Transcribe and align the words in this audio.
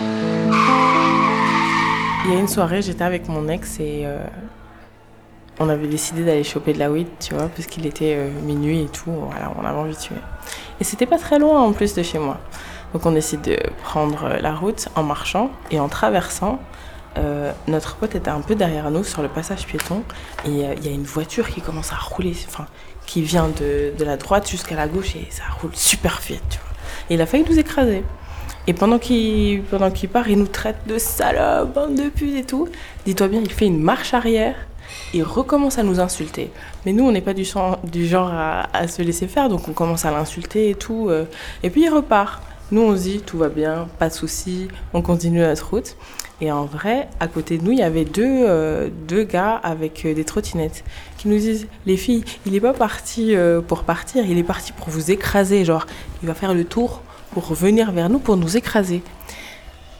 Il 0.00 0.06
y 2.32 2.36
a 2.36 2.38
une 2.38 2.48
soirée, 2.48 2.80
j'étais 2.82 3.04
avec 3.04 3.28
mon 3.28 3.48
ex 3.48 3.80
et 3.80 4.02
euh, 4.04 4.18
on 5.58 5.68
avait 5.68 5.88
décidé 5.88 6.24
d'aller 6.24 6.44
choper 6.44 6.72
de 6.72 6.78
la 6.78 6.90
weed, 6.90 7.08
tu 7.18 7.34
vois, 7.34 7.48
parce 7.48 7.66
qu'il 7.66 7.86
était 7.86 8.14
euh, 8.16 8.30
minuit 8.42 8.82
et 8.82 8.88
tout. 8.88 9.10
Voilà, 9.10 9.52
on 9.60 9.64
avait 9.64 9.78
envie 9.78 9.94
de 9.94 10.00
tuer. 10.00 10.16
Et 10.80 10.84
c'était 10.84 11.06
pas 11.06 11.18
très 11.18 11.38
loin 11.38 11.60
en 11.60 11.72
plus 11.72 11.94
de 11.94 12.02
chez 12.02 12.18
moi. 12.18 12.38
Donc 12.92 13.04
on 13.06 13.12
décide 13.12 13.42
de 13.42 13.58
prendre 13.82 14.28
la 14.40 14.54
route 14.54 14.88
en 14.96 15.02
marchant 15.02 15.50
et 15.70 15.78
en 15.80 15.88
traversant. 15.88 16.58
euh, 17.18 17.52
notre 17.66 17.96
pote 17.96 18.14
était 18.14 18.30
un 18.30 18.40
peu 18.40 18.54
derrière 18.54 18.90
nous 18.90 19.04
sur 19.04 19.22
le 19.22 19.28
passage 19.28 19.66
piéton 19.66 20.04
et 20.44 20.64
euh, 20.64 20.74
il 20.76 20.86
y 20.86 20.88
a 20.88 20.92
une 20.92 21.02
voiture 21.04 21.48
qui 21.48 21.60
commence 21.60 21.92
à 21.92 21.96
rouler, 21.96 22.36
enfin 22.46 22.66
qui 23.06 23.22
vient 23.22 23.48
de, 23.48 23.92
de 23.98 24.04
la 24.04 24.16
droite 24.16 24.48
jusqu'à 24.48 24.76
la 24.76 24.86
gauche 24.86 25.16
et 25.16 25.26
ça 25.30 25.42
roule 25.60 25.74
super 25.74 26.20
vite, 26.24 26.42
tu 26.50 26.58
vois. 26.58 26.70
Et 27.10 27.14
il 27.14 27.20
a 27.20 27.26
failli 27.26 27.44
nous 27.48 27.58
écraser. 27.58 28.04
Et 28.66 28.72
pendant 28.72 28.98
qu'il 28.98 29.62
pendant 29.62 29.90
qu'il 29.90 30.08
part, 30.08 30.28
il 30.28 30.38
nous 30.38 30.46
traite 30.46 30.76
de 30.86 30.98
salopes, 30.98 31.74
de 31.96 32.08
putes 32.08 32.36
et 32.36 32.44
tout. 32.44 32.68
Dis-toi 33.06 33.28
bien, 33.28 33.40
il 33.42 33.50
fait 33.50 33.66
une 33.66 33.82
marche 33.82 34.14
arrière. 34.14 34.54
Il 35.14 35.22
recommence 35.22 35.78
à 35.78 35.82
nous 35.82 36.00
insulter. 36.00 36.50
Mais 36.84 36.92
nous, 36.92 37.04
on 37.04 37.12
n'est 37.12 37.20
pas 37.20 37.32
du, 37.34 37.44
genre- 37.44 37.78
à, 38.32 38.88
se 38.88 39.02
laisser 39.02 39.28
faire, 39.28 39.48
donc 39.48 39.68
on 39.68 39.72
commence 39.72 40.04
à 40.04 40.10
l'insulter 40.10 40.70
et 40.70 40.74
tout. 40.74 41.08
euh. 41.08 41.24
Et 41.62 41.70
puis 41.70 41.82
il 41.84 41.88
repart. 41.88 42.42
Nous, 42.72 42.82
on 42.82 42.96
se 42.96 43.02
dit, 43.02 43.20
tout 43.20 43.38
va 43.38 43.48
bien, 43.48 43.88
pas 43.98 44.08
de 44.08 44.14
souci, 44.14 44.68
on 44.94 45.02
continue 45.02 45.40
notre 45.40 45.70
route. 45.70 45.96
Et 46.40 46.52
en 46.52 46.64
vrai, 46.66 47.08
à 47.18 47.26
côté 47.26 47.58
de 47.58 47.64
nous, 47.64 47.72
il 47.72 47.78
y 47.78 47.82
avait 47.82 48.04
deux, 48.04 48.22
euh, 48.46 48.88
deux 49.08 49.24
gars 49.24 49.56
avec 49.62 50.04
euh, 50.06 50.14
des 50.14 50.24
trottinettes 50.24 50.84
qui 51.18 51.26
nous 51.28 51.36
disent 51.38 51.66
Les 51.86 51.96
filles, 51.96 52.24
il 52.46 52.52
n'est 52.52 52.60
pas 52.60 52.72
parti 52.72 53.34
pour 53.66 53.82
partir, 53.82 54.24
il 54.24 54.38
est 54.38 54.44
parti 54.44 54.72
pour 54.72 54.88
vous 54.90 55.10
écraser. 55.10 55.64
Genre, 55.64 55.86
il 56.22 56.28
va 56.28 56.34
faire 56.34 56.54
le 56.54 56.64
tour 56.64 57.02
pour 57.32 57.48
revenir 57.48 57.92
vers 57.92 58.08
nous 58.08 58.18
pour 58.18 58.36
nous 58.36 58.56
écraser. 58.56 59.02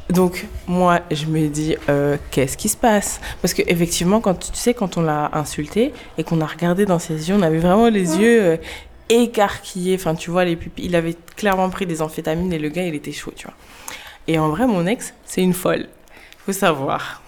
Donc 0.08 0.46
moi 0.66 1.00
je 1.10 1.26
me 1.26 1.46
dis 1.48 1.76
euh, 1.88 2.16
qu'est-ce 2.30 2.56
qui 2.56 2.68
se 2.68 2.76
passe? 2.76 3.20
Parce 3.42 3.54
que 3.54 3.62
effectivement 3.66 4.20
quand 4.20 4.34
tu 4.34 4.48
sais 4.54 4.74
quand 4.74 4.96
on 4.96 5.02
l'a 5.02 5.30
insulté 5.34 5.92
et 6.18 6.24
qu'on 6.24 6.40
a 6.40 6.46
regardé 6.46 6.84
dans 6.84 6.98
ses 6.98 7.28
yeux, 7.28 7.36
on 7.36 7.42
avait 7.42 7.58
vraiment 7.58 7.88
les 7.88 8.16
yeux 8.16 8.42
euh, 8.42 8.56
écarquillés. 9.08 9.94
Enfin 9.94 10.16
tu 10.16 10.30
vois 10.30 10.44
les 10.44 10.56
pupilles, 10.56 10.86
il 10.86 10.96
avait 10.96 11.16
clairement 11.36 11.70
pris 11.70 11.86
des 11.86 12.02
amphétamines 12.02 12.52
et 12.52 12.58
le 12.58 12.68
gars 12.70 12.84
il 12.84 12.94
était 12.94 13.12
chaud, 13.12 13.32
tu 13.36 13.46
vois. 13.46 13.54
Et 14.26 14.38
en 14.38 14.48
vrai 14.48 14.66
mon 14.66 14.84
ex 14.86 15.14
c'est 15.24 15.42
une 15.42 15.54
folle, 15.54 15.86
faut 16.44 16.52
savoir. 16.52 17.22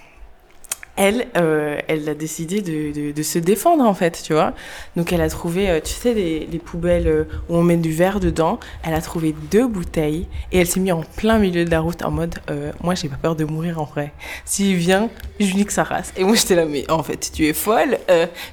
Elle, 0.96 1.28
euh, 1.38 1.78
elle 1.88 2.06
a 2.08 2.14
décidé 2.14 2.60
de, 2.60 3.22
se 3.22 3.38
défendre 3.38 3.84
en 3.84 3.94
fait, 3.94 4.20
tu 4.22 4.34
vois. 4.34 4.52
Donc 4.94 5.12
elle 5.12 5.22
a 5.22 5.30
trouvé, 5.30 5.70
euh, 5.70 5.80
tu 5.82 5.92
sais, 5.92 6.12
les, 6.12 6.46
les 6.46 6.58
poubelles 6.58 7.08
euh, 7.08 7.24
où 7.48 7.56
on 7.56 7.62
met 7.62 7.78
du 7.78 7.92
verre 7.92 8.20
dedans. 8.20 8.60
Elle 8.82 8.92
a 8.92 9.00
trouvé 9.00 9.34
deux 9.50 9.66
bouteilles 9.66 10.26
et 10.52 10.58
elle 10.58 10.66
s'est 10.66 10.80
mise 10.80 10.92
en 10.92 11.02
plein 11.02 11.38
milieu 11.38 11.64
de 11.64 11.70
la 11.70 11.80
route 11.80 12.02
en 12.04 12.10
mode, 12.10 12.34
moi 12.82 12.94
j'ai 12.94 13.08
pas 13.08 13.16
peur 13.16 13.36
de 13.36 13.44
mourir 13.44 13.80
en 13.80 13.84
vrai. 13.84 14.12
S'il 14.44 14.76
vient, 14.76 15.08
je 15.40 15.54
nique 15.54 15.70
sa 15.70 15.84
race. 15.84 16.12
Et 16.16 16.24
moi 16.24 16.34
j'étais 16.34 16.56
là, 16.56 16.66
mais 16.66 16.90
en 16.90 17.02
fait 17.02 17.30
tu 17.32 17.46
es 17.46 17.52
folle. 17.54 17.98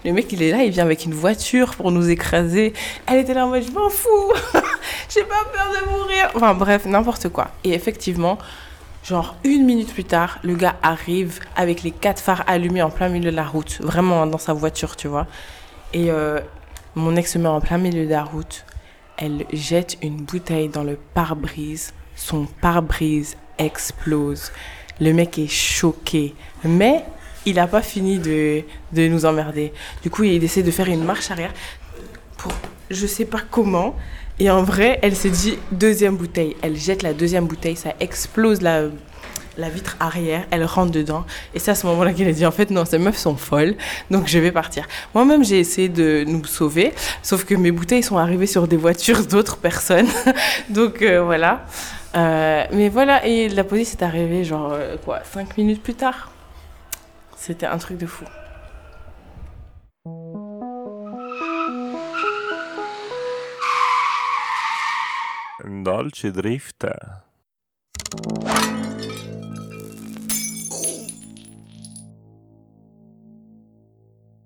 Le 0.05 0.11
mec 0.11 0.31
il 0.31 0.41
est 0.41 0.51
là, 0.51 0.63
il 0.63 0.71
vient 0.71 0.85
avec 0.85 1.05
une 1.05 1.13
voiture 1.13 1.75
pour 1.75 1.91
nous 1.91 2.09
écraser. 2.09 2.73
Elle 3.05 3.19
était 3.19 3.33
là 3.33 3.45
en 3.45 3.49
mode, 3.49 3.63
je 3.63 3.71
m'en 3.71 3.89
fous, 3.89 4.33
j'ai 5.09 5.23
pas 5.23 5.43
peur 5.51 5.71
de 5.73 5.91
mourir. 5.91 6.31
Enfin 6.35 6.53
bref, 6.53 6.85
n'importe 6.85 7.29
quoi. 7.29 7.49
Et 7.63 7.73
effectivement. 7.73 8.37
Genre 9.03 9.35
une 9.43 9.65
minute 9.65 9.93
plus 9.93 10.03
tard, 10.03 10.39
le 10.43 10.55
gars 10.55 10.75
arrive 10.81 11.39
avec 11.55 11.83
les 11.83 11.91
quatre 11.91 12.21
phares 12.21 12.43
allumés 12.47 12.81
en 12.81 12.89
plein 12.89 13.09
milieu 13.09 13.31
de 13.31 13.35
la 13.35 13.45
route, 13.45 13.79
vraiment 13.81 14.25
dans 14.27 14.37
sa 14.37 14.53
voiture, 14.53 14.95
tu 14.95 15.07
vois. 15.07 15.25
Et 15.93 16.11
euh, 16.11 16.39
mon 16.95 17.15
ex 17.15 17.33
se 17.33 17.37
met 17.37 17.47
en 17.47 17.61
plein 17.61 17.77
milieu 17.77 18.05
de 18.05 18.11
la 18.11 18.23
route. 18.23 18.65
Elle 19.17 19.45
jette 19.51 19.97
une 20.01 20.17
bouteille 20.17 20.69
dans 20.69 20.83
le 20.83 20.97
pare-brise. 21.13 21.93
Son 22.15 22.45
pare-brise 22.45 23.37
explose. 23.57 24.51
Le 24.99 25.13
mec 25.13 25.39
est 25.39 25.47
choqué. 25.47 26.35
Mais 26.63 27.03
il 27.45 27.55
n'a 27.55 27.67
pas 27.67 27.81
fini 27.81 28.19
de, 28.19 28.63
de 28.91 29.07
nous 29.07 29.25
emmerder. 29.25 29.73
Du 30.03 30.09
coup, 30.09 30.23
il 30.23 30.43
essaie 30.43 30.63
de 30.63 30.71
faire 30.71 30.87
une 30.87 31.03
marche 31.03 31.31
arrière 31.31 31.53
pour 32.37 32.53
je 32.89 33.05
sais 33.05 33.25
pas 33.25 33.41
comment. 33.49 33.95
Et 34.39 34.49
en 34.49 34.63
vrai, 34.63 34.99
elle 35.01 35.15
s'est 35.15 35.29
dit 35.29 35.57
deuxième 35.71 36.15
bouteille. 36.15 36.55
Elle 36.61 36.77
jette 36.77 37.03
la 37.03 37.13
deuxième 37.13 37.45
bouteille, 37.45 37.75
ça 37.75 37.93
explose 37.99 38.61
la, 38.61 38.83
la 39.57 39.69
vitre 39.69 39.97
arrière, 39.99 40.45
elle 40.49 40.63
rentre 40.63 40.91
dedans. 40.91 41.25
Et 41.53 41.59
c'est 41.59 41.71
à 41.71 41.75
ce 41.75 41.85
moment-là 41.87 42.13
qu'elle 42.13 42.29
a 42.29 42.31
dit 42.31 42.45
en 42.45 42.51
fait 42.51 42.71
non, 42.71 42.85
ces 42.85 42.97
meufs 42.97 43.17
sont 43.17 43.35
folles, 43.35 43.75
donc 44.09 44.27
je 44.27 44.39
vais 44.39 44.51
partir. 44.51 44.87
Moi-même, 45.13 45.43
j'ai 45.43 45.59
essayé 45.59 45.89
de 45.89 46.23
nous 46.25 46.45
sauver, 46.45 46.93
sauf 47.21 47.43
que 47.43 47.53
mes 47.53 47.71
bouteilles 47.71 48.03
sont 48.03 48.17
arrivées 48.17 48.47
sur 48.47 48.67
des 48.67 48.77
voitures 48.77 49.25
d'autres 49.25 49.57
personnes. 49.57 50.07
donc 50.69 51.01
euh, 51.01 51.21
voilà. 51.21 51.65
Euh, 52.15 52.63
mais 52.71 52.89
voilà, 52.89 53.25
et 53.25 53.49
la 53.49 53.63
police 53.63 53.93
est 53.93 54.03
arrivée 54.03 54.43
genre 54.43 54.71
euh, 54.73 54.95
quoi, 55.03 55.19
cinq 55.31 55.57
minutes 55.57 55.83
plus 55.83 55.93
tard. 55.93 56.31
C'était 57.37 57.67
un 57.67 57.77
truc 57.77 57.97
de 57.97 58.05
fou. 58.05 58.25
Dolci 65.63 66.31
Drift. 66.31 66.87